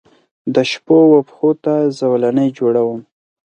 [0.55, 2.99] دشپووپښوته زولنې جوړوم